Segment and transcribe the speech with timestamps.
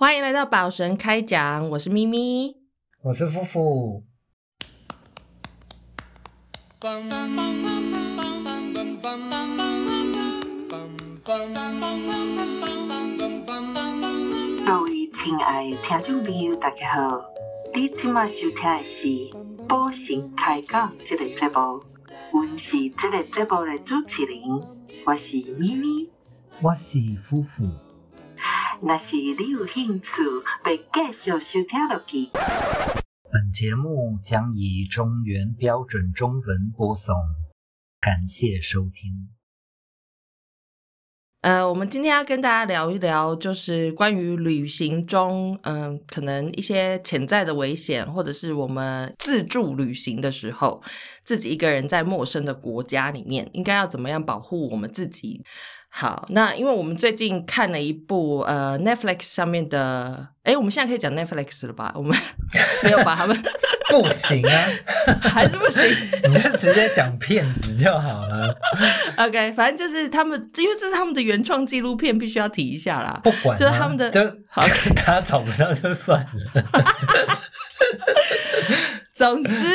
[0.00, 2.54] 欢迎来到宝神开讲，我是咪咪。
[3.02, 4.04] 我是夫妇。
[6.78, 6.88] 各
[14.82, 17.24] 位亲爱的听众朋友，大家好！
[17.74, 19.08] 你今麦收听的是
[19.66, 21.82] 《宝神开讲》这个节目，
[22.32, 24.62] 我是这个节目的主持人，
[25.04, 26.08] 我是咪咪。
[26.62, 27.64] 我是夫妇。
[28.80, 30.22] 若是你有兴趣，
[30.64, 32.28] 要继续收听落去。
[33.30, 37.14] 本节目将以中原标准中文播送，
[38.00, 39.30] 感谢收听。
[41.40, 50.80] 呃，我们今天要跟大家聊一聊，就是关于旅行中，嗯、可能一些潜在的危险，或者是我们自助旅行的时候，
[51.24, 55.44] 自己一个人在陌生的国家里面，应该要怎么样保护我们自己。
[55.90, 61.92] 好，那因为我们最近看了一部呃 Netflix 上面的，诶，我们现在可以讲 Netflix 了吧？
[61.96, 62.16] 我们
[62.84, 63.36] 没有把他们
[63.90, 64.68] 不行啊，
[65.22, 65.82] 还是不行。
[66.28, 68.54] 你就直接讲骗子就好了。
[69.16, 73.18] OK，反正就是他们，因为这是他们的原创纪录片，必须要提一下啦。
[73.24, 74.62] 不管啊、就是他们的就好
[74.94, 76.84] 他找不到就算了。
[79.14, 79.66] 总之，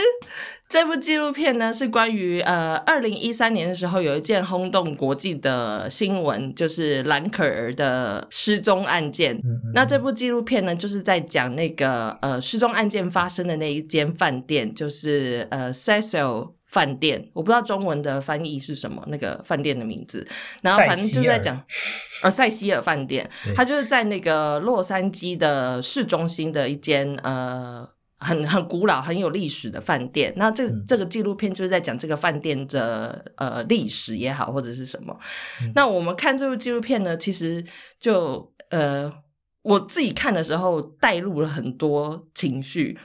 [0.73, 9.35] 这部纪录片呢是关于呃，二零一三年的时候有一件轰动国际的新闻，就是兰可儿的失踪案件。
[9.35, 20.27] 嗯嗯那这部纪录片呢，就是在讲那个呃失踪案件发生的那一间饭店，就是呃 Cecil 饭店，我不知道中文的翻译是什么，那个饭店的名字。
[20.63, 21.63] 然后反正就是在讲
[22.23, 27.87] 呃塞西尔饭店，它就是在那个洛杉矶的市中心的一间呃。
[28.23, 30.33] 很很古老、很有历史的饭店。
[30.37, 35.15] 那这嗯这个纪录片就是在讲这个饭店的呃历史也好，或者是什么。
[35.61, 37.63] 嗯那我们看这部纪录片呢，其实
[37.99, 39.11] 就呃
[39.61, 42.97] 我自己看的时候带入了很多情绪。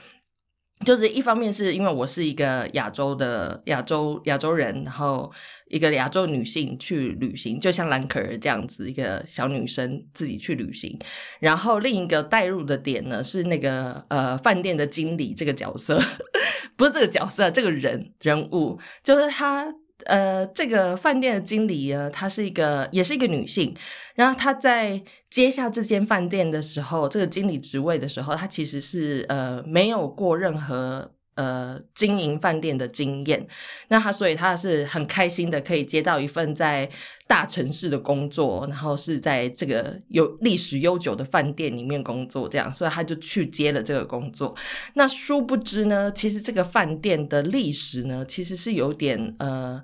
[0.85, 5.31] 就是一方面是因为我是一个亚洲的亚洲亚洲人，然后
[5.67, 10.97] 一个亚洲女性去旅行，就像兰可儿这样子一个小女生自己去旅行。
[11.39, 16.01] 然后另一个带入的点呢是那个呃饭店的经理这个角色，
[16.77, 19.73] 不是这个角色，这个人人物就是他。
[20.05, 23.75] 呃，这个饭店的经理呢，她是一个，也是一个女性。
[24.15, 33.47] 然后她在接下这间饭店的时候，这个经理职位的时候，她其实是呃没有过任何呃经营饭店的经验。
[33.87, 36.89] 那他所以他是很开心的，可以接到一份在
[37.27, 44.53] 大城市的工作，然后是在这个有历史悠久的饭店里面工作，这样，所以他就去接了这个工作。
[44.95, 49.81] 那殊不知呢，其实这个饭店的历史呢，其实是有点呃。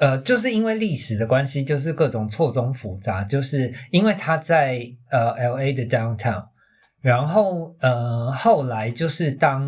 [0.00, 3.22] 呃，就是因为历史的关系，就是各种错综复杂。
[3.22, 4.80] 就是因为他在
[5.10, 6.42] 呃 L A 的 downtown，
[7.02, 9.60] 然后呃后来就是当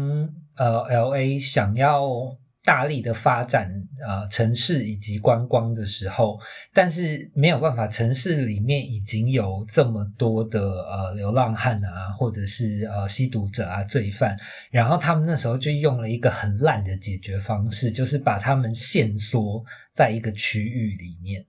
[0.56, 3.68] 呃 L A 想要大力的发展
[4.06, 6.38] 呃城市以及观光的时候，
[6.72, 14.36] 但是没有办法，城市里面已经有这么多的呃流浪汉啊，或者是呃吸毒者啊、罪犯，
[14.70, 21.44] 然后他们那时候就用了一个很烂的解决方式，就是把他们限缩在一个区域里面。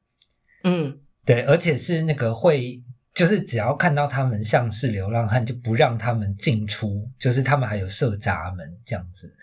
[0.63, 2.81] 嗯，对，而且是那个会，
[3.13, 9.34] 就是只要看到他们像是流浪汉，就不让他们进出，就是他们还有设闸门这样子。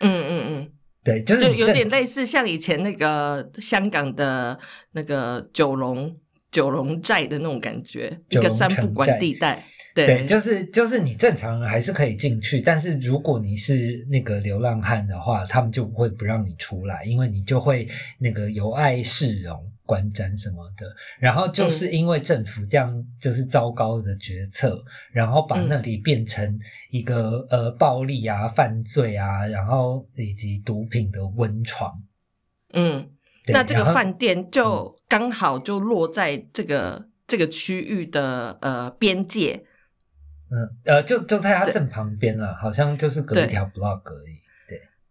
[0.00, 0.70] 嗯嗯嗯，
[1.04, 4.58] 对，就是就有点类似像以前那个香港的
[4.92, 6.16] 那个九龙
[6.50, 9.62] 九龙寨的那种感觉，一个三不管地带。
[9.94, 17.88] 对，对，就是就是你正常人还是可以进去，但是如果你是那个流浪汉的话，他们就不会不让你出来，因为你就会
[18.18, 20.86] 那个有碍市容、观瞻什么的。
[21.18, 24.80] 然后嗯就是因为政府这样就是糟糕的决策，
[25.10, 26.58] 然后把那里变成
[26.90, 31.92] 一个、呃暴力啊、犯罪啊，然后以及毒品的温床。
[32.72, 33.04] 嗯，
[33.48, 39.64] 那这个饭店就刚好就落在这个这个区域的呃边界。
[40.50, 44.38] 嗯呃，就就在它正旁边了，好像就是隔一条 block 而已。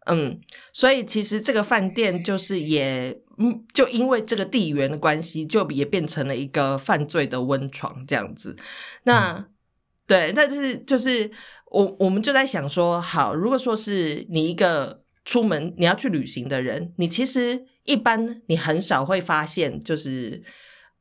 [0.10, 0.40] 嗯，
[0.72, 8.56] 所以其实这个饭店就是也，嗯，就因为这个地缘的关系，就也变成了一个犯罪的温床这样子。
[9.04, 9.46] 那、
[10.08, 11.30] 对，但是就是
[11.66, 20.42] 我我们就在想说，好，如果说是你一个出门你要去旅行的人，你其实一般你很少会发现，就是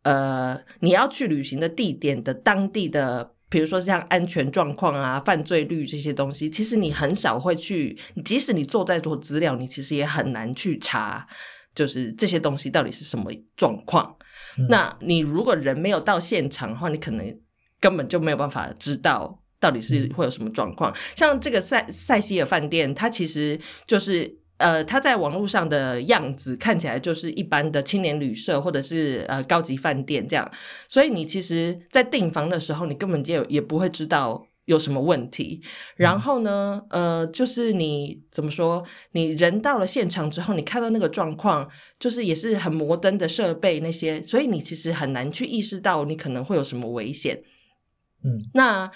[0.03, 3.33] 呃，你要去旅行的地点的当地的。
[3.49, 11.25] 比如说像安全状况啊、犯罪率这些东西，其实你很少会去，即使你做再多资料，你其实也很难去查，
[11.73, 14.17] 就是这些东西到底是什么状况。
[14.59, 17.39] 嗯那你如果人没有到现场的话，你可能
[17.79, 20.95] 根本就没有办法知道到到底是会有什么状况。
[21.15, 24.39] 像这个塞塞西尔饭店，它其实就是。
[24.59, 30.51] 呃，它在网络上的样子看起来就是一般的青年旅社或者是呃高级饭店这样，
[30.89, 35.61] 所以你其实，在订房的时候，你根本就也不会知道有什么问题。
[35.97, 38.83] 然后呢，呃，就是你怎么说，
[39.13, 41.69] 你人到了现场之后，你看到那个状况，
[42.01, 47.43] 就是也是很摩登的设备那些，所以你其实很难去意识到你可能会有什么危险。
[48.25, 48.91] 嗯，那。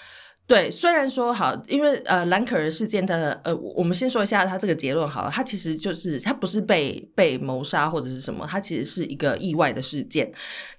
[0.51, 10.29] 对，虽然说好，因为呃，兰可儿事件的呃，我们先说一下他这个结论好了，他其实就是他不是被被谋杀或者是什么，他其实是一个意外的事件。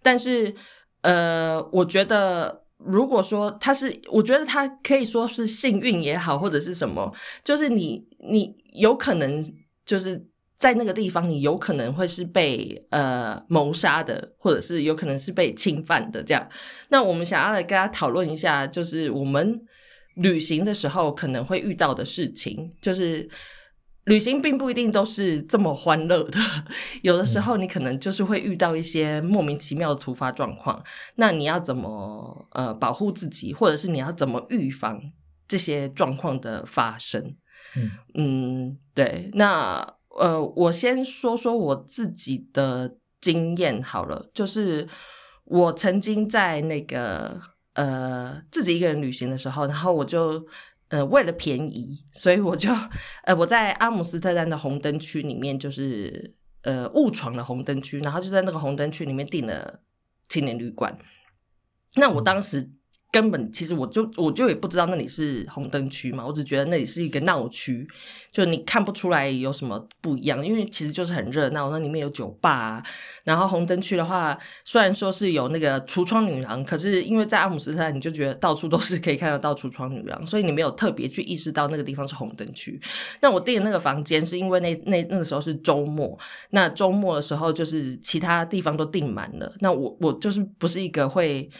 [0.02, 0.54] 但是
[1.00, 7.10] 呃，我觉得如果说他是，我觉得他可以说是幸运也好，或者是什么，
[7.42, 9.42] 就是你你有可能
[9.86, 10.31] 就是。
[10.62, 16.22] 在那个地方，你有可能会是被呃谋杀的，或者是有可能是被侵犯的。
[16.22, 16.48] 这样，
[16.88, 19.60] 那我们想要来跟大家讨论一下，就是我们
[20.14, 22.72] 旅行的时候可能会遇到的事情。
[22.80, 23.28] 就是
[24.04, 26.38] 旅行并不一定都是这么欢乐的，
[27.02, 30.80] 有的时候你可能就是会遇到一些莫名其妙的突发状况。
[31.16, 35.02] 那你要怎么呃保护自己，或者是你要怎么预防
[35.48, 37.34] 这些状况的发生？
[37.74, 39.84] 嗯嗯，对，那。
[40.18, 44.88] 呃，我先说说我自己的经验好了，就是
[45.44, 47.40] 我曾经在那个
[47.74, 50.46] 呃自己一个人旅行的时候，然后我就
[50.88, 52.68] 呃为了便宜，所以我就
[53.24, 59.80] 呃我在阿姆斯特丹的红灯区里面，就是呃误闯了红灯区，然后就在那个红灯区里面订了
[60.28, 60.98] 青年旅馆。
[61.96, 62.70] 那我当时。
[63.12, 67.86] 根本其实我就我就也不知道那里是红灯区嘛，我只觉得那里是一个闹区，
[68.32, 72.82] 就你看不出来有什么不一样，因为其实就是很热闹，那里面有酒吧。
[73.22, 82.80] 然后红灯区的话，虽然说是有那个橱窗女郎，可是因为在阿姆斯特丹，你就觉得到处都是可以看得到橱窗女郎，所以你没有特别去意识到那个地方是红灯区。
[83.20, 86.18] 那我订的那个房间是因为那那那个时候是周末，
[86.48, 91.50] 那周末的时候就是其他地方都订满了，那我我就是不是一个会。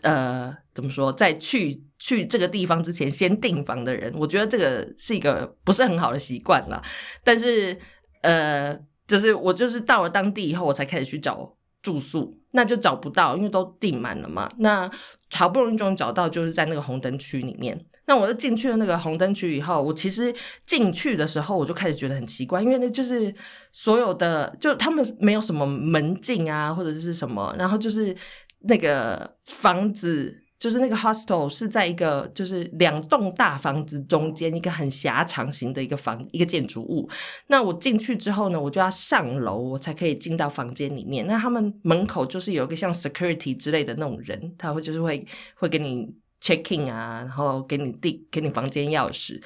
[0.00, 6.82] 呃，怎么说，在去去这个地方之前先订房的人，我觉得这个是一个不是很好的习惯了。
[7.22, 7.76] 但是，
[8.22, 14.48] 呃，就是我就是到了当地以后，我才开始去找住宿，那就找不到，因为都订满了嘛。
[14.58, 14.90] 那
[15.30, 17.78] 好不容易终于找到，就是在那个红灯区里面。
[18.06, 20.34] 那我就进去了那个红灯区以后，我其实
[20.66, 23.32] 进去的时候，我就开始觉得很奇怪，因为那就是
[23.70, 28.16] 所有的，就他们没有什么门禁啊，或者是什么，然后就是。
[28.64, 37.08] 那个房子就是那个 hostel 是在一个就是两栋大房子中间一个很狭长型的一个房一个建筑物。
[37.48, 41.26] 那我进去之后呢，我就要上楼，我才可以进到房间里面。
[41.26, 45.26] 那他们门口就是有一个像 security 之类的那种人，他会就是会
[45.56, 46.08] 会给你
[46.40, 49.42] check in 啊，然后给你递给你房间钥匙。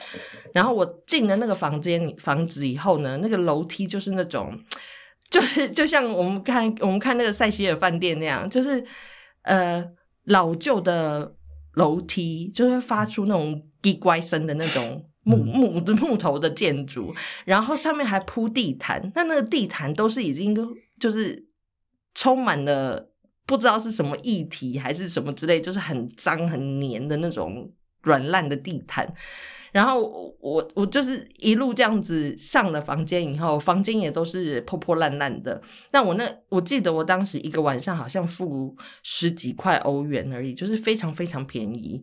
[0.52, 4.52] 然后我进了那个房间房子以后呢，那个楼梯就是那种。
[5.30, 8.84] 就是就像我们看我们看那个塞西尔饭店那样，就是
[9.42, 9.84] 呃
[10.24, 11.34] 老旧的
[11.74, 17.14] 楼梯，就会发出那种滴乖声的那种木木木头的建筑，
[17.44, 21.46] 然后上面还铺地毯，那那个地毯都是已经都就是
[22.14, 23.10] 充满了
[23.44, 27.70] 不知道是什么液体还是什么之类，就是很脏很黏的那种
[28.06, 29.06] 软烂的地毯。
[29.72, 30.00] 然后
[30.40, 35.60] 我我就是一路这样子上了房间以后，房间也都是破破烂烂的。
[35.90, 42.02] 那我那我记得我当时一个晚上好像付十几块欧元而已，就是非常非常便宜。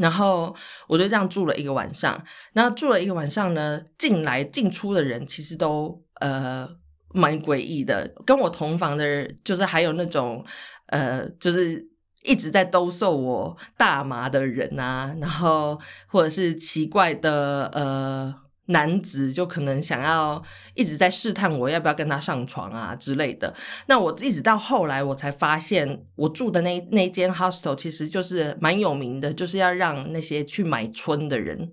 [0.00, 0.52] 然后
[0.88, 2.20] 我就这样住了一个晚上。
[2.54, 6.68] 然后住了一个晚上呢，进来进出的人其实都呃
[7.12, 8.12] 蛮诡异的。
[8.26, 10.44] 跟我同房的人，就是还有那种
[10.86, 11.89] 呃就是。
[12.22, 18.34] 一直在兜售我大麻的人啊，然后或者是奇怪的呃
[18.66, 20.42] 男子，就可能想要
[20.74, 23.54] 一直在试探我要不要跟他上床啊之类的。
[23.86, 31.72] 那我一直到后来我才发现，我住的那那间 hostel 其实就是蛮有名的，就是要让那些去买春的人，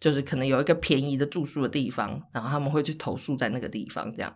[0.00, 4.34] 就是可能有一个便宜的住宿的地方，然后他们会去投诉在那个地方这样。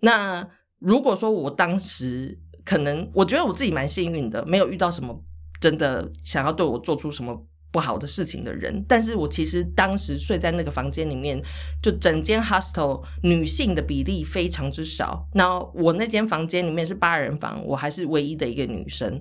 [0.00, 2.38] 那如果说我当时。
[2.64, 5.24] 可能我觉得我自己蛮幸运的，没有遇到什么
[5.60, 8.84] 真的想要对我做出什么不好的事情的人。
[8.88, 11.40] 但是我其实当时睡在那个房间里面，
[11.82, 15.26] 就整间 hostel 女性的比例非常之少。
[15.34, 19.20] 那我那间房间里面是八人房，我还是唯一的一个女生。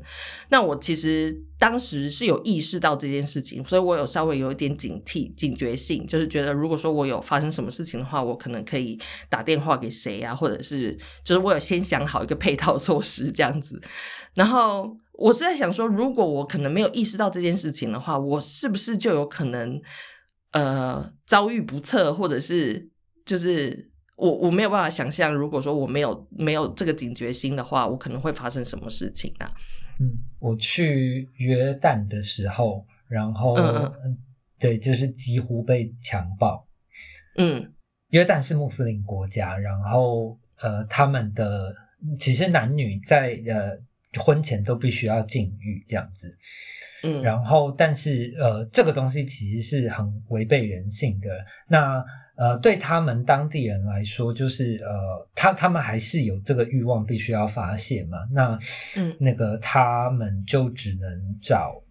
[0.49, 1.43] 那我其实。
[1.59, 13.77] 当时是有意识到这件事情，所以我有稍微有一点警惕、警觉性，就是觉得如果说我有发生什么事情的话，我可能可以打电话给谁啊，或者是就是我有先想好一个配套措施这样子。
[14.33, 19.79] 然后我是在想说，如果我可能没有意识到这件事情的话，我是不是就有可能
[20.53, 22.89] 呃遭遇不测，或者是
[23.25, 29.51] 就是我我没有办法想象，如果说我没有没有这个警觉心的话，我可能会发生什么事情啊？
[29.99, 30.07] 嗯，
[30.39, 33.57] 我去约旦的时候，然后
[34.57, 36.65] 对，就是几乎被强暴。
[37.35, 37.73] 嗯
[38.11, 41.73] 约旦是穆斯林国家，然后呃，他们的
[42.17, 43.77] 其实男女在呃
[44.17, 46.35] 婚前都必须要禁欲这样子。
[47.03, 51.29] 嗯，然后，但是呃，这个东西其实是很违背人性的。
[51.67, 52.03] 那
[52.35, 58.17] 呃，对他们当地人来说，就是呃，他他们还是有这个欲望，必须要发泄嘛。
[58.31, 58.59] 那
[58.97, 61.81] 嗯那个他们就只能找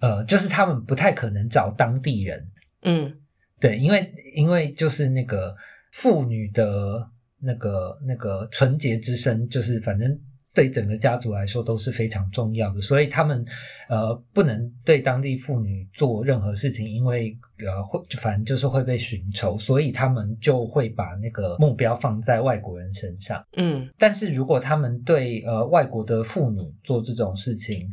[0.00, 2.46] 呃，就是他们不太可能找当地人，
[2.82, 3.14] 嗯
[3.58, 5.54] 对，因为因为就是那个
[5.92, 7.06] 妇女的
[7.38, 10.18] 那个那个纯洁之身，就是反正
[10.52, 13.44] 对整个家族来说都是非常重要的，所以他们
[13.88, 23.44] 呃不能对当地妇女做任何事情，因为呃会反正就是会被寻仇，所以他们就会把那个目标放在外国人身上。
[23.56, 27.88] 嗯但是如果他们对呃外国的妇女做这种事情，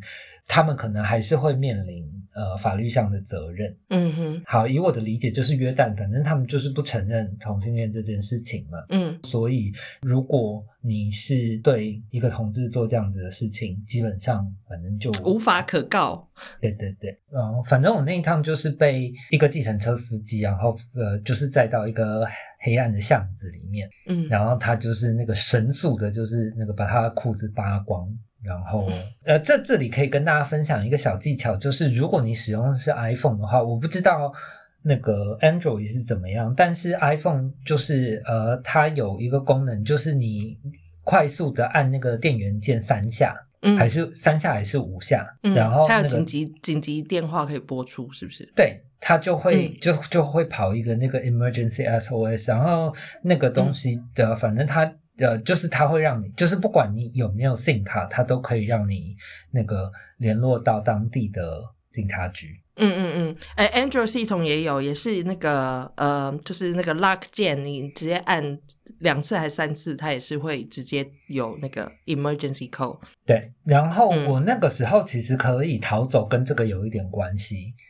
[0.48, 2.04] 他们可能还是会面临
[2.38, 3.76] 呃法律上的责任。
[3.90, 8.78] 嗯哼好，以我的理解就是约旦，反正他们就是不承认同性恋这件事情嘛。
[8.90, 16.30] 嗯所以，如果你是对一个同志做这样子的事情，基本上反正就无法可告。
[16.62, 22.24] 对对对，嗯，反正我那一趟就是被一个计程车司机，然后呃，就是载到一个
[22.62, 28.08] 黑暗的巷子里面，嗯然后他就是那个神速的，就是那个把他的裤子扒光。
[28.48, 28.88] 然后，
[29.26, 34.32] 呃，这这里可以跟大家分享一个小技巧，就是如果你使用的是 iPhone 的话，我不知道
[34.82, 40.58] 那个 Android 是怎么样，但是 iPhone 就是呃，它有一个功能，就是你
[41.04, 48.50] 快速的按那个电源键三下，嗯，还是三下还是五下，嗯然后还有那个紧急紧急电话可以拨出，是不是？
[48.56, 59.16] 对，它就会、嗯就就会跑一个那个 emergency SOS，然后那个东西的，反正它呃，就是它会让你，就是不管你有没有 SIM 卡，它都可以让你
[59.52, 62.60] 那个联络到当地的警察局。
[62.76, 68.60] 嗯嗯嗯，哎，Android 系统也有，也是那个呃，就是那个 lock 键，你直接按
[69.00, 73.00] 两次还是三次，它也是会直接有那个 emergency code。
[73.26, 77.74] 对，然后嗯我那个时候其实可以逃走，跟这个有一点关系。
[77.74, 77.87] 嗯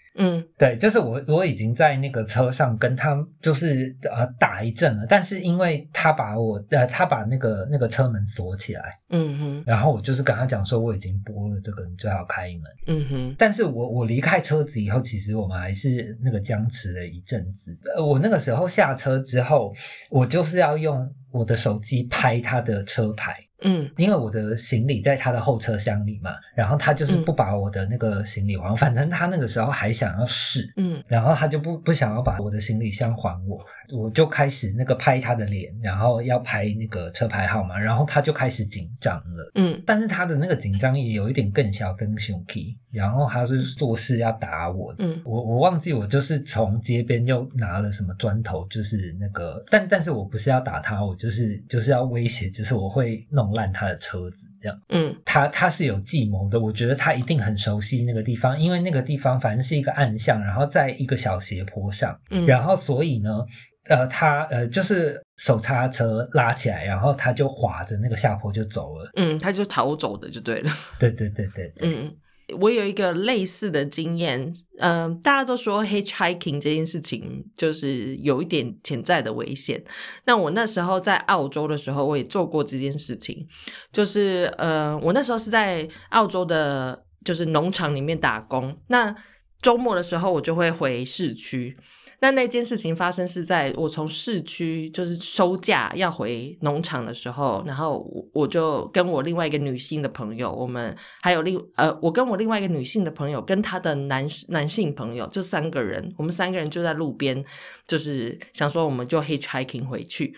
[0.57, 12.63] 对，就是我我已经在那个车上跟他就是呃打一阵了，但是因为他把我呃他把那个那个车门锁起来，嗯哼然后我就是跟他讲说我已经拨了这个，你最好开门。
[12.87, 17.77] 嗯哼但是我我离开车子以后，其实我们还是那个僵持了一阵子。
[17.95, 19.73] 呃，我那个时候下车之后，
[20.09, 23.89] 我就是要用我的手机拍他的车牌，嗯。
[23.97, 30.71] 因为我的行李在他的后车厢里嘛，然后他就是不把我的那个行李还，反正他那个时候还想要试。
[30.77, 31.03] 嗯。
[31.07, 33.57] 然后他就不不想要把我的行李箱还我，
[33.97, 39.51] 我就开始那个拍他的脸，然后要拍那个车牌号码，然后他就开始紧张了。
[39.55, 39.81] 嗯。
[39.85, 45.19] 但是他的那个紧张也有一点更小更凶气，然后他是做事要打我，嗯。
[45.23, 54.81] 我我忘记我就是从街边又拿了什么砖头，就是那个，但但是我不是要打他，我就是就是要威胁，就是我会弄烂他的车子这样。
[54.89, 63.45] 嗯他他是有计谋的，我觉得他一定很熟悉那个地方，因为那个地方反正是一个暗巷，然后在一个小斜坡上，嗯，然后所以呢，
[63.89, 69.09] 呃，他呃就是手刹车拉起来，然后他就滑着那个下坡就走了。
[69.15, 70.71] 嗯，他就逃走的就对了。
[70.99, 72.11] 对对对对对，嗯，
[72.59, 79.83] 我有一个类似的经验，嗯、大家都说 hiking 这件事情就是有一点潜在的危险。
[80.25, 83.45] 那我那时候在澳洲的时候，我也做过这件事情，
[83.91, 88.77] 就是呃，我那时候是在澳洲的，就是农场里面打工。
[88.87, 89.13] 那
[89.61, 91.77] 周末的时候，我就会回市区。
[92.19, 107.45] 那那件事情发生是在我从市区就是收假要回农场的时候，然后我我就跟我另外一个女性的朋友，我们还有另呃，我跟我另外一个女性的朋友跟她的男男性朋友，就三个人，我们三个人就在路边，
[107.87, 110.35] 就是想说我们就 hitchhiking 回去，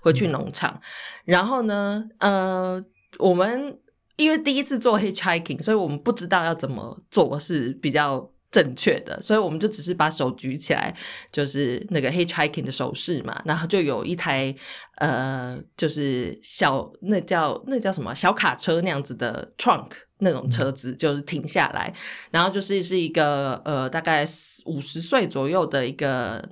[0.00, 0.80] 回去农场，
[1.26, 2.82] 然后呢，呃，
[3.18, 3.78] 我们
[4.16, 10.94] 因为第一次做 hitchhiking，所以我们不知道要怎么做是比较正确的，所以我们就只是把手举起来，
[11.32, 14.54] 就是那个 hitchhiking 的手势嘛，然后就有一台
[14.96, 21.92] 呃，就是小那叫那叫什么小卡车那样子的 trunk 那种车子，就是停下来，
[22.30, 24.24] 然后就是是一个呃大概
[24.66, 26.46] 五十岁左右的一个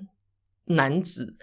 [0.64, 1.36] 男子。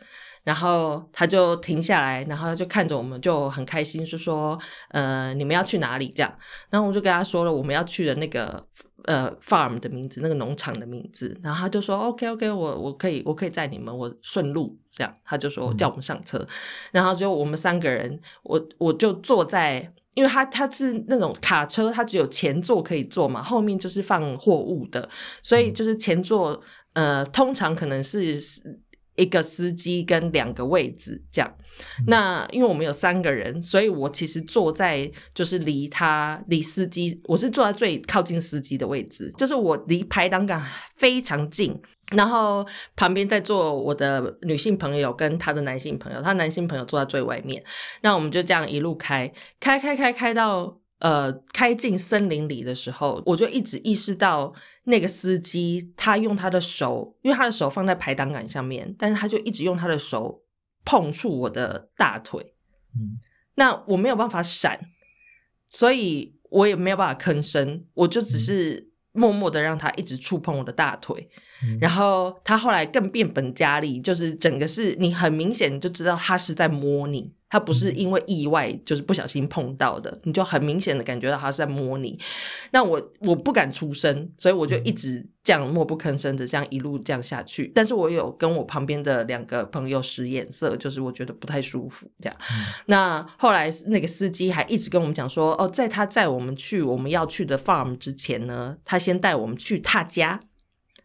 [0.48, 4.58] 然后他就停下来，然后他就看着我们，就很开心，就说
[4.92, 6.34] ：“呃，你们要去哪里？”这样，
[6.70, 8.66] 然后我就跟他说了我们要去的那个
[9.04, 11.38] 呃 farm 的名字，那个农场的名字。
[11.44, 16.48] 然后他就说：“OK OK，我我可以我可以载你们，我顺路。”这样，他就说叫我们上车，
[16.94, 19.92] 然后就我们三个人，我我就坐在。
[20.13, 25.08] 因为它它是那种卡车，它只有前座可以坐嘛，后面就是放货物的，
[25.44, 26.60] 所以就是前座
[26.94, 28.39] 呃，通常可能是
[29.18, 31.54] 一个司机跟两个位置这样。
[32.08, 40.64] 那因为我们有三个人，所以我其实坐在就是离他离司机，我是坐在最靠近司机的位置，就是我离排挡杆
[40.96, 41.80] 非常近。
[42.16, 47.62] 然后旁边在坐我的女性朋友跟她的男性朋友，她男性朋友坐在最外面。
[48.02, 60.42] 那我们就这样一路开，开开开开到呃开进森林里的时候，我就一直意识到那个司机他用他的手，因为他的手放在排挡杆上面，但是他就一直用他的手
[60.84, 62.56] 碰触我的大腿。
[62.96, 63.20] 嗯，
[63.56, 64.80] 那我没有办法闪，
[65.70, 71.30] 所以我也没有办法吭声，我就只是默默的让他一直触碰我的大腿。
[71.80, 82.20] 然后他后来更变本加厉，就是整个是你很明显就知道他是在摸你，他不是因为意外就是不小心碰到的，你就很明显的感觉到他是在摸你。
[82.72, 87.72] 那我我不敢出声，所以我就一直这样默不吭声的这样一路这样下去。
[87.74, 92.38] 但是我有跟我旁边的两个朋友使眼色，就是我觉得不太舒服这样。
[92.86, 100.40] 那后来那个司机还一直跟我们讲说，哦，在他载我们去我们要去的 farm 之前呢，他先带我们去他家。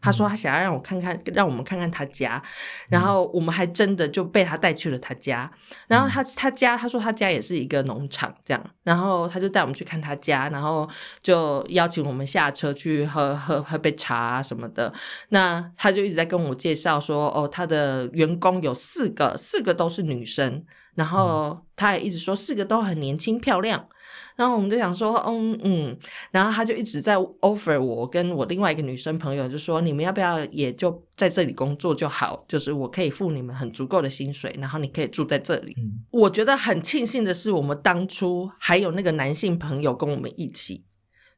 [0.03, 2.43] 他说他想要让我看看，让我们看看他家，
[2.89, 5.49] 然后我们还真的就被他带去了他家。
[5.87, 10.87] 然后他他家，他说他家也是一个农场这样，然后他就带我们去看他家，然后
[11.21, 14.93] 就邀请我们下车去喝喝喝杯茶什么的。
[15.29, 23.87] 那他就一直在跟我介绍说，哦，他的员工有四个，四个都是女生，然后他也一直说四个都很年轻漂亮。
[24.35, 25.97] 然后我们就想说，嗯嗯，
[26.31, 35.75] 然后他就一直在 offer 我跟我另外一个女生朋友，就说你们要不要也就在这里工作就好，就是我可以付你们很足够的薪水，然后你可以住在这里。
[36.11, 40.83] 我觉得很庆幸的是，我们当初还有那个男性朋友跟我们一起。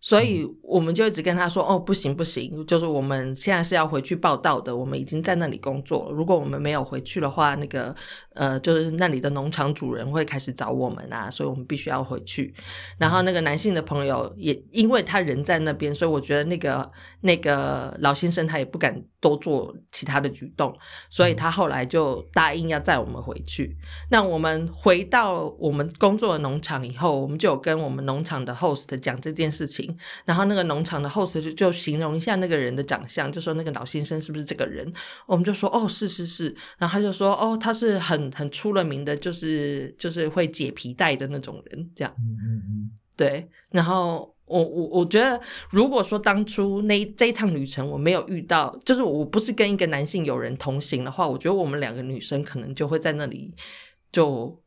[0.05, 6.11] 所以我们就一直跟他说：“哦，不行不行，就是我们现在是要回去报道的，我们已经在那里工作了。
[6.11, 7.95] 如果我们没有回去的话，那个
[8.35, 12.53] 呃，就是那里的农场主人会开始找我们啊，所以我们必须要回去。
[12.99, 16.91] 然后那个男性的朋友也因为他人在那边，所以我觉得那个
[17.21, 20.71] 那个老先生他也不敢多做其他的举动，
[21.09, 23.75] 所以他后来就答应要载我们回去。
[24.11, 29.93] 那我们回到我们工作的农场以后，我们就有跟我们农场的 host 讲这件事情。”
[30.25, 34.91] 然后那个农场的 host 就就形容一下那个人的长相，就说那个老先生是不是这个人？
[35.25, 36.55] 我们就说哦，是是是。
[36.77, 42.13] 然后他就说哦，他是很很出了名的，就是就是会解皮带的那种人，这样。
[42.17, 42.91] 嗯嗯嗯。
[43.15, 43.47] 对。
[43.71, 53.53] 然后我我我觉得，如果说当初那这一趟旅程我没有遇到，就是我不是跟一个男性友人同行的话，我觉得我们两个女生可能就会在那里
[54.11, 54.61] 就。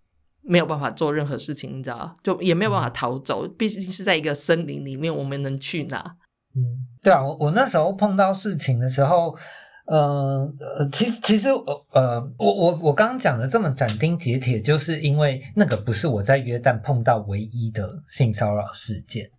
[0.48, 6.16] 没有办法做任何事情，你知道就也没有办法逃走，毕竟是在一个森林里面，我们能去哪？
[6.56, 6.64] 嗯，
[7.02, 9.36] 对啊，我我那时候碰到事情的时候，
[9.84, 11.48] 呃呃，其实其实
[11.92, 19.30] 呃，我我我刚刚讲的这么斩钉截铁，就是因为那个不是我在约旦碰到唯一的性骚扰事件，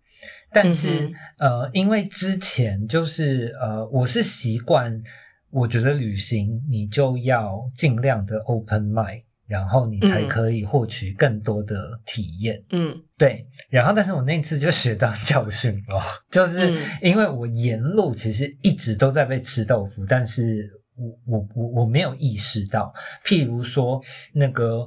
[0.52, 5.02] 但是呃，因为之前就是呃，我是习惯，
[5.50, 9.24] 我觉得旅行你就要尽量的 open mind。
[9.50, 12.62] 然后你才可以获取更多的体验。
[12.70, 13.44] 嗯，对。
[13.68, 22.94] 然后，但是我那次就学到教训了，就是因为我沿路其实一直都在被吃豆腐，但是我我我我没有意识到，
[23.26, 24.00] 譬如说
[24.32, 24.86] 那个。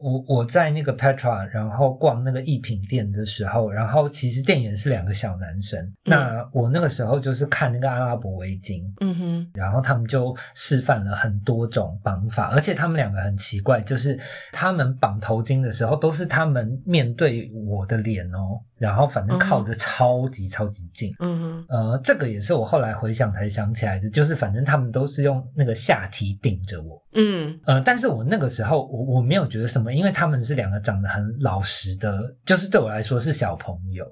[0.00, 5.92] 我我在那个 Petra，然后逛那个艺品店的时候，然后其实店员是两个小男生。
[6.04, 14.18] 那我那个时候就是看那个阿拉伯围巾，嗯哼，然后他们就示范了很多种绑法，而且他们两个很奇怪，就是
[14.52, 18.60] 他们绑头巾的时候都是他们面对我的脸哦。
[18.80, 34.06] 然后反正靠的超级超级近，嗯哼，呃，这个也是我后来回想才想起来的，就是反正他们都是用那个下体顶着我，嗯，呃，但是我那个时候我我没有觉得什么，因为他们是两个长得很老实的，就是对我来说是小朋友，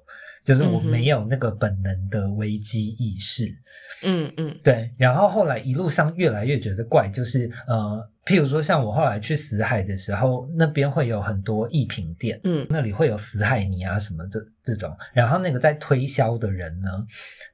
[0.45, 3.47] 就是我没有那个本能的危机意识，
[4.03, 8.07] 嗯嗯，对，然后后来一路上越来越觉得怪，就是呃。
[8.29, 14.95] 譬如说，像我后来去死海的时候，那边会有很多艺品店，嗯，那里会有死海泥啊什么的这种。
[15.15, 16.91] 然后那个在推销的人呢，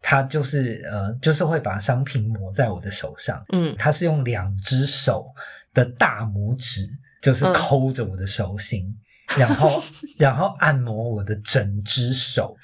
[0.03, 5.33] 他就是呃，就是会把商品抹在我的手上，嗯，他是用两只手
[5.73, 6.89] 的大拇指
[7.23, 7.55] 就是嗯。
[7.55, 8.93] 抠着我的手心，
[9.39, 9.81] 然后
[10.19, 12.57] 然后按摩我的整只手，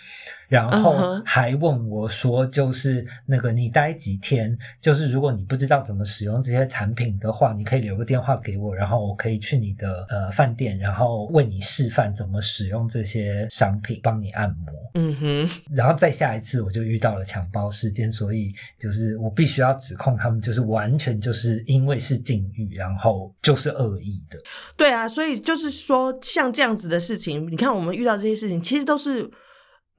[0.50, 4.58] 然后还问我说，就是那个你待几天？
[4.80, 14.74] 就是如果你不知道怎么使用这些产品的话，你可以留个电话给我，然后我可以去你的呃饭店，然后为你示范怎么使用这些商品，帮你按摩。
[14.94, 24.36] 嗯哼，然后再下一次我就遇到了强暴事件，所以就是我必须要指控他们，就是完全就是因为是禁欲，然后就是恶意的。
[24.76, 29.30] 对啊，所以就是说，像这样子的事情，你看我们遇到这些事情，其实都是。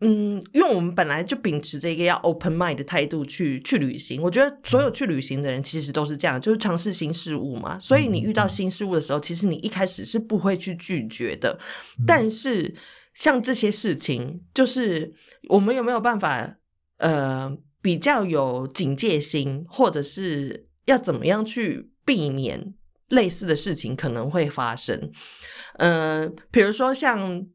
[0.04, 7.78] 嗯，因为我们本来就秉持着一个要 open mind 的态度去去旅行，我觉得所有去旅行的人其实都是这样，就是尝试新事物嘛。
[7.78, 11.56] 所以你遇到新事物的时候，其实你一开始是不会去拒绝的。
[12.08, 12.74] 但是
[13.14, 15.14] 像这些事情，就是
[15.50, 16.58] 我们有没有办法
[16.98, 22.74] 呃比较有警戒心，或者是要怎么样去避免
[23.10, 25.12] 类似的事情可能会发生？
[25.78, 27.46] 呃，比如说像。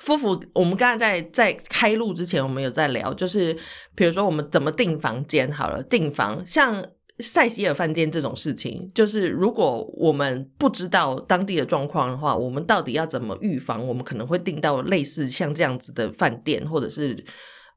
[0.00, 3.56] 夫妇，我们刚才在在开录之前，我们有在聊，就是
[3.94, 6.84] 比如说我们怎么订房间好了，订房像
[7.18, 13.86] 塞西尔饭店这种事情，就是如果我们不知道当地的状况的话，我们到底要怎么预防？
[13.86, 17.24] 我们可能会订到类似像这样子的饭店，或者是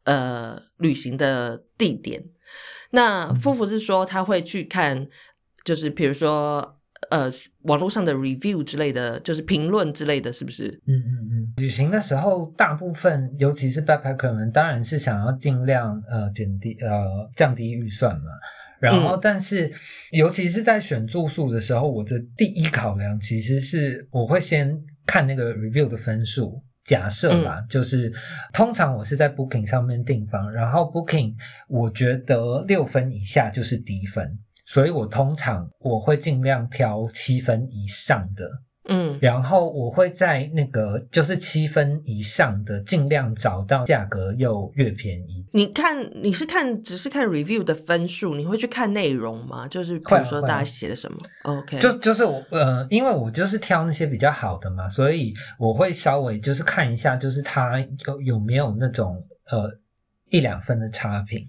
[0.03, 2.23] 呃旅行的地点。
[2.91, 5.08] 那夫妇是说他会去看，
[5.63, 6.78] 就是比如说
[7.09, 7.31] 呃
[7.63, 10.67] 网络上的 review 之类的，就是评论之类的，是不是？
[10.85, 18.25] 嗯嗯嗯，旅行的时候，大部分尤其是 backpacker 们，当然是想要尽量呃减低呃降低预算嘛。
[18.79, 19.71] 然后，嗯但是
[20.12, 26.62] 尤其是在选住宿的时候，我的第一考量其实是我会先看那个 review 的分数。
[26.85, 28.12] 假设啦，就是
[28.51, 31.35] 通常我是在 Booking 上面订房，然后 Booking
[31.67, 34.39] 我觉得六分以下就是低分，
[34.71, 38.47] 所以我通常我会尽量挑七分以上的
[38.91, 45.45] 嗯然后我会在那个就是七分以上的，尽量找到价格又越便宜。
[45.51, 49.67] 你看，你是看只是看 review 的分数，你会去看内容吗？
[49.67, 59.69] 就是比如说大家写了什么？OK，就就是我呃，因为我就是挑那些比较好的嘛，所以我会稍微就是看一下，就是它有有没有那种呃
[60.32, 61.47] 一两分的差评，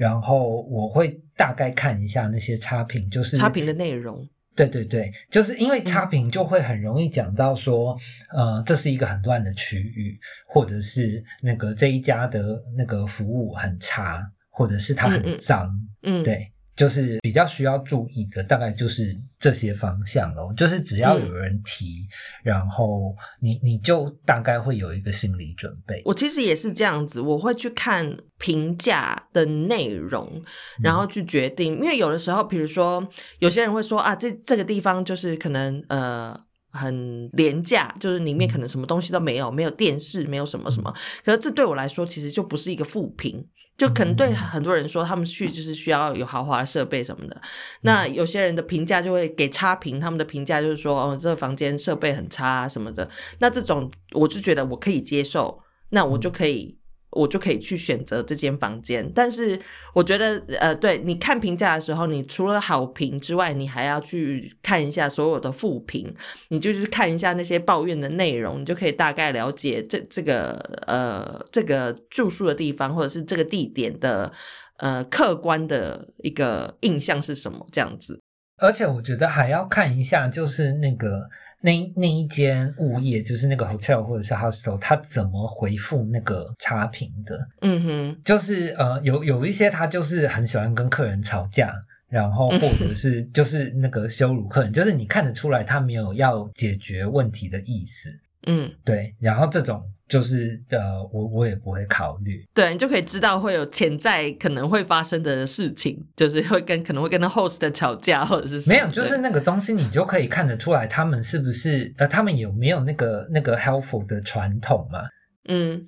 [0.00, 4.26] 然后我会大概看一下那些差评，就是差评的内容。
[4.56, 5.84] 对对对，就是因为嗯。
[5.84, 7.94] 差评就会很容易讲到说，
[8.34, 12.40] 呃，这是一个很乱的区域，或者是那个这一家的
[12.74, 15.70] 那个服务很差，或者是它很脏，
[16.02, 20.50] 嗯，，对，就是比较需要注意的，大概就是这些方向咯。
[20.56, 22.06] 就是只要嗯有人提，
[22.42, 26.00] 然后你你就大概会有一个心理准备。
[26.06, 30.42] 我其实也是这样子，我会去看评价的内容，
[30.82, 31.74] 然后去决定。
[31.74, 33.06] 因为有的时候，比如说
[33.40, 36.34] 有些人会说啊，这这个地方就是可能呃。
[36.72, 40.94] 很廉价，就是里面可能什么东西都没有，没有电视，没有什么什么。
[41.24, 43.44] 可是这对我来说，其实就不是一个负评，
[43.80, 47.40] 就可能对很多人说，他们去就是需要有豪华设备什么的。
[47.80, 53.08] 那有些人的评价就会给差评，他们的评价就是说，哦，这个房间设备很差啊什么的。
[53.38, 56.79] 那这种我就觉得我可以接受，那我就可以。
[57.10, 59.58] 我就可以去选择这间房间，但是
[59.92, 66.14] 我觉得，呃，对，你看评价的时候，你除了好评之外，你还要去看一下所有的负评，
[66.48, 70.52] 你就是看一下那些抱怨的内容，你就可以大概了解这这个
[70.86, 74.32] 呃这个住宿的地方或者是这个地点的
[74.76, 78.20] 呃客观的一个印象是什么，这样子。
[78.62, 81.28] 而且我觉得还要看一下，就是那个
[81.62, 87.38] 那那一间物业，就是那个 hotel 或者是 hostel，他怎么回复那个差评的？
[87.60, 91.74] 嗯哼，就是呃，有有一些他就是很喜欢跟客人吵架，
[92.08, 98.10] 然后或者是 就是那个羞辱客人，就是你看得出来他没有要解决问题的意思，
[98.46, 99.14] 嗯，对。
[99.18, 102.44] 然后这种就是呃，我我也不会考虑。
[102.52, 114.98] 对你就可以知道会有潜在可能会发生的事情，就是会跟可能会跟那 host 吵架，或者是没有，就是那个东西，你就可以看得出来，他们是不是呃，他们有没有那个那个 helpful 的传统嘛？
[115.48, 115.84] 嗯，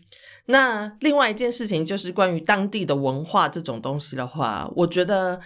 [0.46, 5.38] 那另外一件事情就是关于当地的文化这种东西的话，我觉得，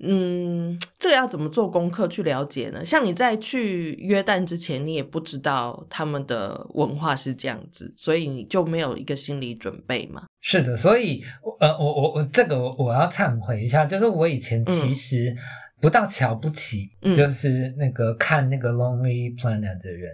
[0.00, 2.84] 嗯，这个要怎么做功课去了解呢？
[2.84, 10.24] 像你在去约旦之前，你也不知道他们的文化是这样子，所以你就没有一个心理准备嘛。
[10.42, 11.24] 是的，所以
[11.58, 15.34] 呃，我我我这个我我要忏悔一下，就是我以前其实
[15.80, 20.12] 不到瞧不起，嗯就是那个看那个 Lonely Planet 的人。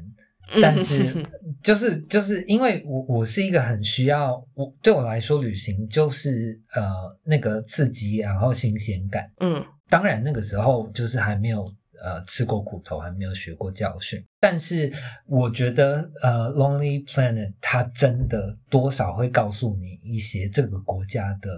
[0.53, 1.23] 嗯 但是
[1.63, 6.83] 就是就是因为我我是一个很需要我对我来说旅行就是呃
[7.25, 11.65] 那个刺激然后新鲜感，嗯当然那个时候就是还没有
[12.03, 14.25] 呃吃过苦头，还没有学过教训。
[14.41, 14.91] 但是
[15.27, 21.51] 我觉得呃，Lonely Planet 它真的多少会告诉你一些这个国家的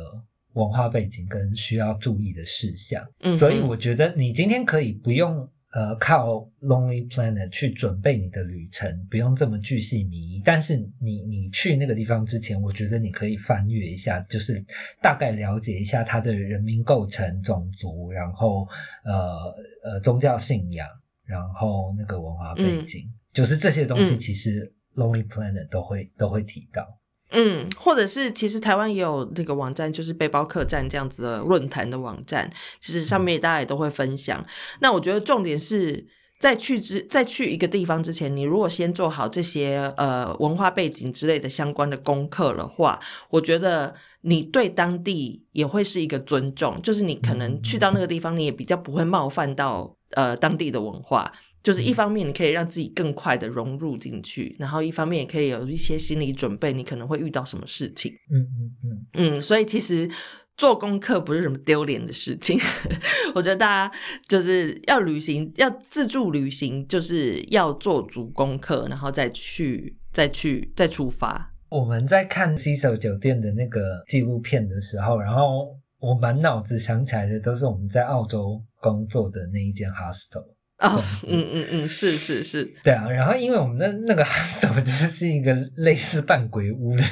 [0.55, 3.07] 文化背景跟需要注意的事项。
[3.21, 10.43] 嗯所以我觉得你今天可以不用呃靠 Lonely Planet 去准备你的旅程，不用这么巨细靡遗。
[10.45, 14.65] 但是你你去那个地方之前，我觉得你可以翻阅一下，就是
[15.01, 18.69] 大概了解一下它的人民构成、种族，然后
[19.05, 20.87] 呃呃宗教信仰，
[21.25, 26.87] 然后那个文化背景，就是这些东西，嗯其实 Lonely Planet 都会都会提到。
[27.33, 34.45] 嗯，或者是其实台湾也有那个网站，就是背包客栈这样子的论坛的网站，其实上面大家也都会分享。
[34.81, 36.07] 那我觉得重点是
[36.39, 51.33] 在去之在去一个地方之前，你如果先做好这些呃文化背景之类的相关的功课的话，我觉得你对当地也会是一个尊重，就是你可能去到那个地方，你也比较不会冒犯到呃当地的文化。
[51.63, 58.13] 就是一方面你可以让自己更快的融入进去，然后一方面也可以有一些心理准备，你可能会遇到什么事情。
[58.31, 60.11] 嗯嗯嗯，嗯，所以其实
[60.57, 62.59] 做功课不是什么丢脸的事情。
[63.35, 63.95] 我觉得大家
[64.27, 71.55] 就是要旅行，要自助旅行，就是要做足功课，然后再去，再去，再出发。
[71.69, 80.45] 我们在看 Cecil 酒店的那个纪录片的时候，然后我满脑子想起来的都是我们在澳洲工作的那一间 hostel。
[80.83, 87.03] 哦，嗯嗯嗯，是是是，对啊，然后因为我们的那个 hostel 就是一个类似半鬼屋的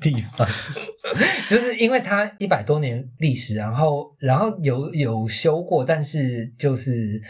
[0.00, 0.46] 地方，
[1.48, 7.20] 就是因为它一百多年历史，然后然后有有修过，但是就是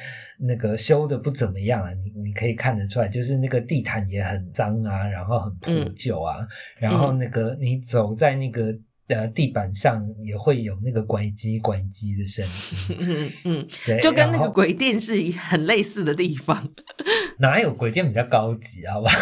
[0.40, 6.36] 那个修的不怎么样啊，你你可以看得出来，就是那个地毯也很脏啊，然后很破旧啊，
[6.78, 8.74] 然后那个你走在那个。
[9.08, 12.46] 呃，地板上也会有那个拐机拐机的声
[12.88, 16.70] 音， 嗯嗯，对，就跟那个鬼店是很类似的地方。
[17.38, 19.10] 哪有鬼店比较高级，好吧？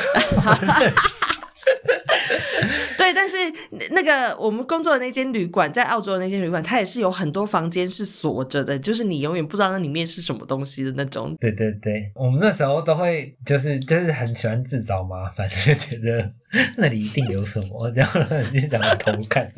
[2.96, 3.37] 对，但是
[3.90, 11.37] 那个我们工作的那间旅馆，在澳洲的那间旅馆，它也是有很多房间是锁着的，就是你永远不知道那里面是什么东西的那种。
[11.40, 16.32] 对对对，我们那时候都会就是就是很喜欢自找麻烦，就觉得
[16.76, 18.20] 那里一定有什么，然后
[18.52, 19.48] 就想要偷看。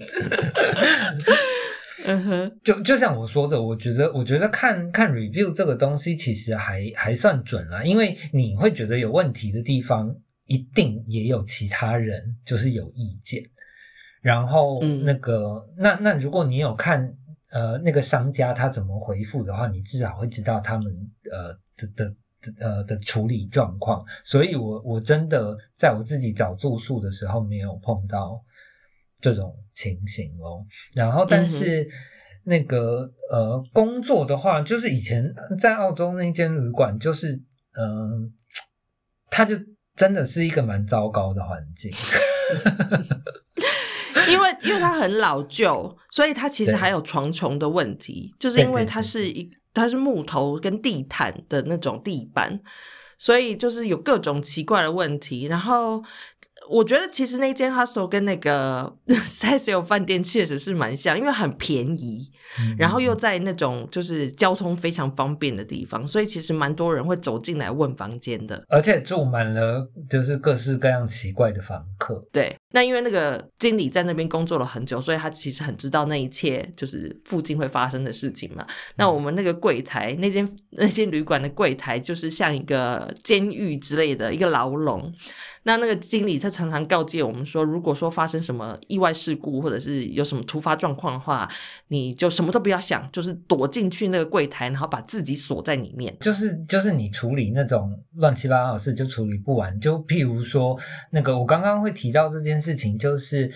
[2.06, 10.14] 嗯哼，就就像我说的，我觉得我觉得看看 review 这个东西其实还还算准啦，因为你会觉得有问题的地方，
[10.46, 13.42] 一定也有其他人就是有意见。
[14.20, 17.14] 然后嗯那个、那那如果你有看
[17.50, 20.86] 呃那个商家他怎么回复的话，你至少会知道他们
[21.30, 24.04] 呃的的的呃的处理状况。
[24.24, 28.42] 所以我我真的在我自己找住宿的时候没有碰到
[29.20, 30.64] 这种情形哦。
[30.94, 31.88] 然后但是。
[32.46, 37.32] 那个呃，工作的话，就是以前在澳洲那间旅馆，就是
[37.72, 38.30] 嗯、呃，
[39.30, 39.54] 它就
[39.96, 41.92] 真的是一个蛮糟糕的环境。
[44.28, 52.58] 因为因为它很老旧，所以它其实对还有床虫的问题，就是因为它是一它是木头跟地毯的那种地板，
[53.18, 55.44] 所以就是有各种奇怪的问题。
[55.46, 56.02] 然后
[56.70, 68.62] 我觉得其实那间 hostel 跟那个 s a s i o 饭店确实是蛮像，因为很便宜，嗯然后又在那种就是交通非常方便的地方，所以其实蛮多人会走进来问房间的。
[68.68, 72.24] 而且住满了就是各式各样奇怪的房客。
[72.32, 78.66] 对，那因为那个经理在那边工作了很久，所以他其实很知道那一切就是附近会发生的事情嘛。
[78.96, 85.12] 那我们那个柜台，那间那间旅馆的柜台，就是像一个监狱之类的一个牢笼。
[85.64, 91.50] 那那个经理他常常告诫我们说，如果说发生什么意外事故，或者是有什么突发状况的话，
[91.88, 96.14] 你就什么都不要想，就是躲进去那个柜台，然后把自己锁在里面。
[96.20, 100.78] 就是就是你处理那种乱七八糟的事就处理不完，就譬如说
[101.10, 103.50] 那个我刚刚会提到这件事情，就是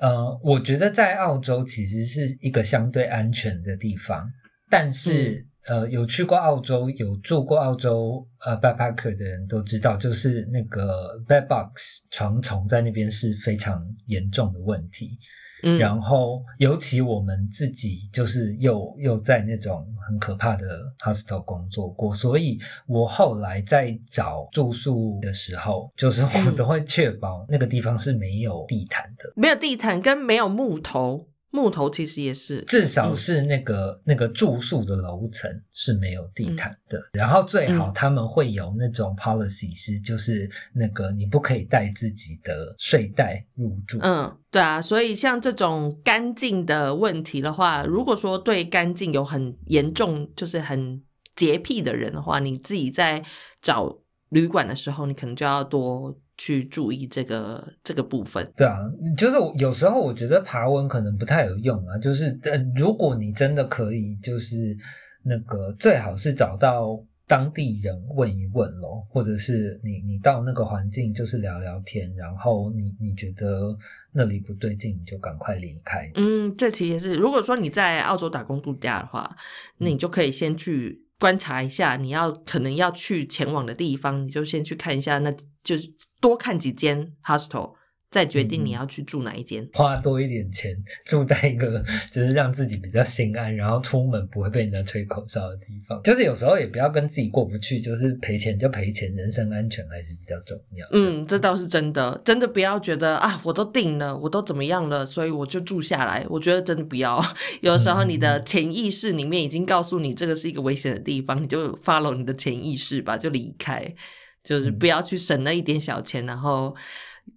[0.00, 4.30] 呃，我觉得在澳洲其实是一个相对安全的地方，
[4.68, 15.18] 但是、呃，有去过澳洲、有住过澳洲呃 backpacker 的人都知道，就是那个 bed bugs 床虫在那边是非常严重的问题。
[15.62, 20.66] 嗯，然后，尤其我们自己就是又又在那种很可怕的
[20.98, 37.00] hostel 工作过，所以我后来在找住宿的时候，就是我嗯都会确保那个地方是没有地毯的，没有地毯跟没有木头，木头其实也是至少是那个、那个住宿的楼层是没有地毯的。
[37.12, 43.98] 然后最好嗯他们会有那种 policy 是，就是那个你不可以带自己的睡袋入住。
[44.00, 51.02] 嗯，对啊，所以像这种干净的问题的话，如果说对干净有很严重，就是很
[51.34, 53.24] 洁癖的人的话，你自己在
[53.60, 58.50] 找旅馆的时候，你可能就要多去注意这个这个部分。
[58.56, 58.78] 对啊，
[59.14, 64.74] 就是有时候我觉得爬文可能不太有用啊，就是呃，如果你真的可以，就是
[65.22, 73.76] 那个最好是找到当地人问一问咯，或者是你你到那个环境就是聊聊天，然后你你觉得
[74.10, 76.10] 那里不对劲，你就赶快离开。
[76.14, 79.36] 嗯，这其实是如果说你在澳洲打工度假的话，
[79.76, 85.30] 那你就可以先去观察一下，你要可能要去前往的地方，你就先去看一下，那
[85.62, 87.74] 就是多看几间 hostel，
[88.10, 89.66] 再决定你要去住哪一间。
[89.72, 96.02] 花多一点钱住在一个就是让自己比较心安，然后出门不会被人家吹口哨的地方。
[96.02, 100.86] 就是有时候也不要跟自己过不去，就是赔钱就赔钱，人身安全还是比较重要。
[100.90, 106.26] 嗯，这倒是真的，真的不要觉得啊，我都定了，我都怎么样了，所以我就住下来。
[106.28, 107.24] 我觉得真的不要，
[107.60, 113.94] 有时候你的潜意识里面已经告诉你这个是一个危险的地方，你就 follow 你的潜意识吧，就离开，
[114.42, 116.74] 就是不要去省那一点小钱，然后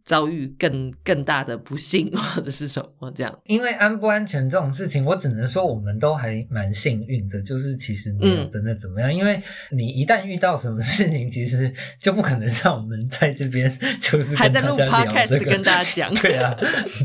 [0.03, 3.39] 遭遇更更大的不幸或者是什么这样。
[3.45, 9.13] 因为安不安全这种事情，我只能说我们都还蛮幸运的，就是其实没有嗯真的怎么样。
[9.13, 16.55] 因为你一旦遇到什么事情，其实就不可能像我们在这边就是还在录 podcast 这个跟大家讲对啊，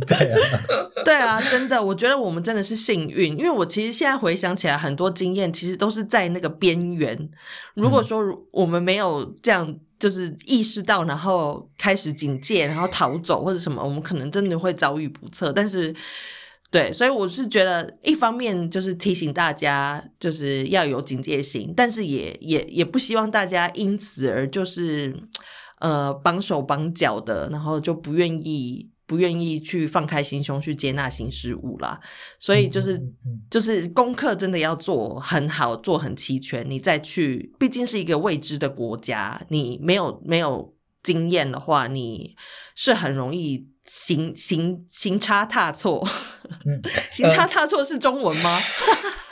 [0.07, 0.38] 对啊，
[1.05, 7.29] 对啊，真的，我觉得我们真的是幸运，因为我其实现在回想起来，很多经验其实都是在那个边缘。
[7.74, 15.52] 如果说我们没有这样，就是意识到，然后开始警戒，然后逃走或者什么，我们可能真的会遭遇不测。
[15.52, 15.94] 但是，
[16.70, 25.16] 对，所以我是觉得，一方面就是提醒大家，就是要有警戒心，但是也也也不希望大家因此而就是
[25.80, 31.98] 呃绑手绑脚的，然后就不愿意不愿意去放开心胸去接纳新事物啦。
[32.38, 42.36] 所以就是、嗯嗯嗯就是功课真的要做很好，做很齐全，你再去，毕竟是一个未知的国家，你没有没有经验的话，你
[42.76, 43.66] 是很容易。
[43.90, 46.06] 行行行差踏错，
[46.66, 46.78] 嗯
[47.10, 48.58] 行差踏错是中文吗？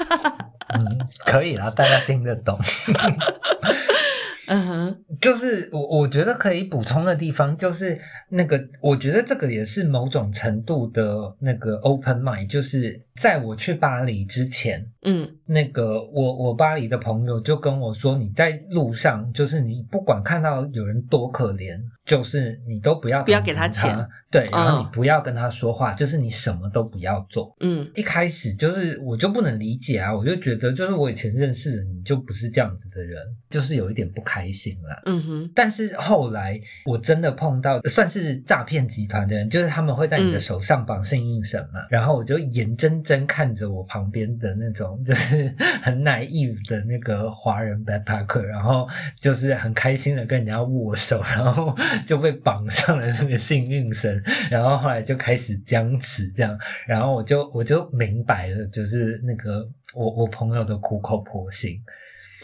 [0.73, 2.59] 嗯，可以啦，大家听得懂。
[4.47, 15.29] 嗯哼，就是我我觉得可以补充的地方，就是那个，我觉得这个也是某种程度的那个 open mind，就是在我去巴黎之前，嗯。
[15.47, 23.95] 那个我我巴黎的朋友就跟我说，你在路上，就是你不管看到有人多可怜，就是你都不要不要给他钱，
[24.31, 27.55] 对，然后你嗯不要跟他说话，就是你什么都不要做。
[27.61, 35.03] 嗯一开始就是我就不能理解啊，我就觉得就是我以前认识的你就不是这样子的人，就是有一点不开心啦。
[35.07, 48.89] 嗯哼，但是后来我真的碰到算是诈骗集团的人，就是他们会在你的嗯手上绑幸运绳嘛，然后我就眼睁睁看着我旁边的那种就是 很 naive 的那个华人 backpacker，然后
[49.19, 61.81] 就是很开心的跟人家握手，然后就被绑上了那个幸运绳，然后后来就开始僵持这样，然后我就我就明白了，就是那个我我朋友的苦口婆心。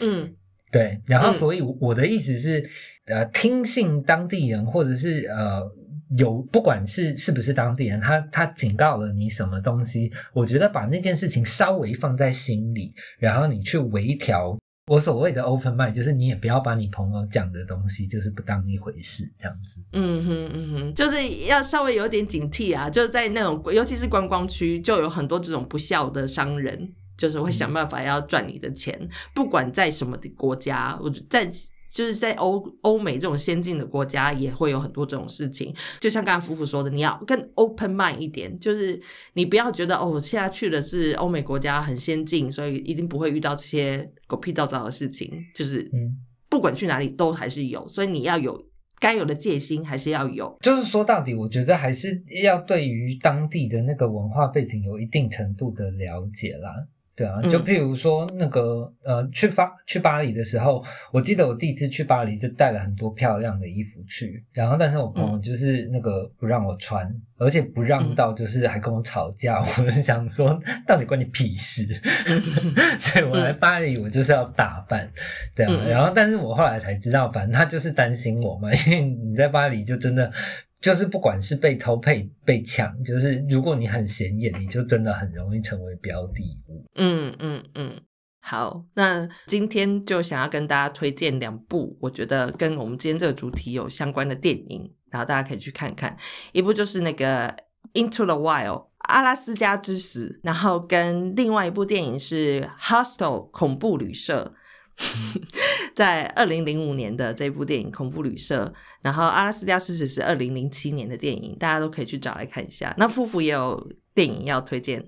[0.01, 0.33] 嗯
[0.71, 2.63] 对，然后嗯所以我的意思是，
[3.05, 5.61] 呃，听信当地人，或者是呃，
[6.17, 14.57] 有不管是是不是当地人，他他警告了你什么东西，我觉得把那件事情稍微放在心里，然后你去微调。
[14.87, 19.81] 我所谓的 open mind，就是你也不要把你朋友讲的东西，就是不当一回事，这样子。
[19.93, 31.49] 嗯哼嗯哼，就是要稍微有点警惕啊，就是在那种尤其是观光区，就有很多这种不孝的商人，就是会想办法要赚你的钱，不管在什么的国家，我在。
[31.93, 35.71] 就是在欧欧美这种先进的国家，也会有很多这种事情。
[35.99, 38.99] 就像刚刚夫妇说的，你要更 open mind 一点，就是
[39.33, 45.31] 你不要觉得哦，我现在去的是欧美国家很先进，所以一定不会遇到这些狗屁倒灶的事情。
[45.53, 46.17] 就是嗯，
[46.49, 48.65] 不管去哪里都还是有，所以你要有
[48.99, 50.57] 该有的戒心，还是要有。
[50.61, 56.71] 就是说到底，我觉得还是要对于当地的那个文化背景有一定程度的了解啦。
[57.15, 67.07] 对啊，嗯就譬如说那个呃，去巴去巴黎的时候，我记得我第一次去巴黎就带了很多漂亮的衣服去，然后但是我朋友就是那个不让我穿，
[67.37, 71.83] 而且不让到就是还跟我吵架， 我就想说到底关你屁事？
[72.99, 75.07] 所以我来巴黎我就是要打扮，
[75.55, 80.31] 对啊，然后但是我后来才知道，反正他就是担心我嘛，因为你在巴黎就真的。
[80.83, 86.83] 就是不管是被偷被被抢，就是如果你很显眼，你就真的很容易成为标的物。
[86.95, 88.01] 嗯嗯嗯，
[88.41, 96.17] 好，那今天就想要跟大家推荐两部，我觉得跟我们今天这个主题有相关的电影，然后大家可以去看看。
[96.51, 97.47] 一部就是那个
[97.93, 98.67] 《Into the Wild》
[98.97, 104.53] 阿拉斯加之死，然后跟另外一部电影是《Hostel》恐怖旅社。
[105.95, 108.65] 在二零零五年的这部电影《恐怖旅社》，
[109.01, 112.93] 然后《阿拉斯加狮子》是二零零七年的电影，大家都可以去找来看一下。
[112.97, 115.03] 那夫妇也有电影要推荐，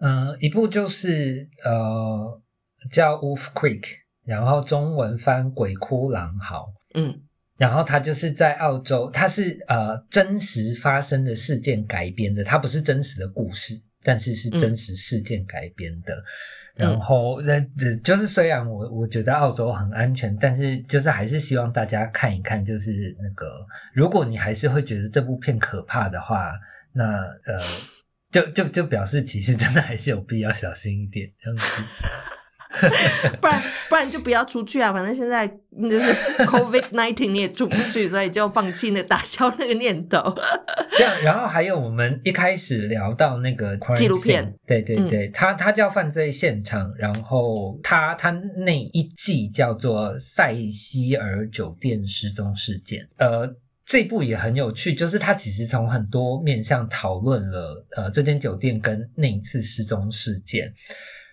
[0.00, 2.40] 嗯，一部就是呃
[2.90, 3.80] 叫《Wolf Creek》，
[4.24, 6.66] 然后中文翻《鬼哭狼嚎》。
[6.94, 7.22] 嗯
[7.58, 16.12] 然后它就是在澳洲，它是呃真实发生的事件改编的，它不是真实的故事，但是是真实事件改编的。
[16.74, 26.52] 然后那、呃就是虽然我我觉得澳洲很安全，但是就是还是希望大家看一看，就是那个如果你还是会觉得这部片可怕的话，
[26.92, 27.04] 那
[27.44, 27.58] 呃
[28.30, 31.82] 就就就表示其实真的还是有必要小心一点这样子。
[33.40, 34.92] 不然不然就不要出去啊！
[34.92, 36.12] 反正现在就是
[36.44, 40.34] COVID nineteen 你也出不去，所以就放弃那打消那个念头。
[40.96, 53.56] 这样，然后还有我们一开始聊到那个纪录片对对对，它它叫犯罪现场，然后它它那一季叫做塞西尔酒店失踪事件，呃。
[53.84, 60.72] 这部也很有趣，就是它其实从很多面向讨论了，呃，这间酒店跟那一次失踪事件，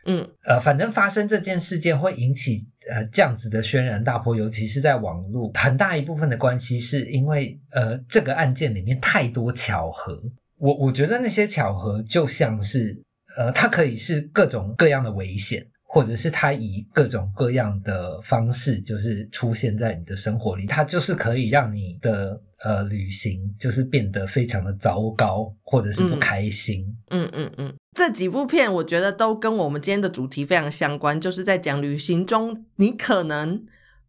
[0.09, 10.19] 嗯呃，反正发生这件事件会引起呃这样子的轩然大波，尤其是在网络，很大一部分的关系是因为呃这个案件里面太多巧合。
[10.57, 12.99] 我我觉得那些巧合就像是
[13.37, 26.85] 呃，它可以是各种各样的危险，或者是它以各种各样的方式就是出现在你的生活里，它就是可以让你的呃旅行就是变得非常的糟糕，或者是不开心。
[27.11, 33.65] 嗯嗯嗯，这几部片我觉得都跟我们今天的主题非常相关，就是在讲旅行中你可能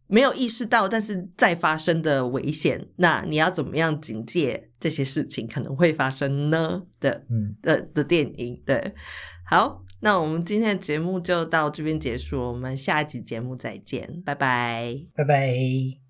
[0.07, 6.83] 没有意识到，但是在发生的危险，那你要怎么样警戒这些事情可能会发生呢？
[7.01, 8.93] 的嗯，的的电影，对，
[9.45, 14.95] 好，那我们今天的节目就到这边结束，我们下一集节目再见，拜拜。
[15.13, 16.00] 拜拜。